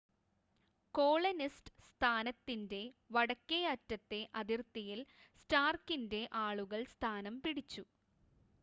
[0.93, 2.81] colonist സ്ഥാനത്തിൻ്റെ
[3.11, 5.01] വടക്കേ അറ്റത്തെ അതിർത്തിയിൽ
[5.35, 7.85] സ്റ്റാർക്കിൻ്റെ ആളുകൾ സ്ഥാനം പിടിച്ചു